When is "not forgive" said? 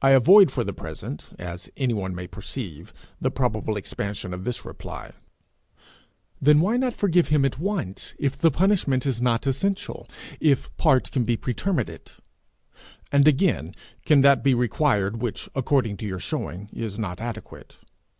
6.76-7.30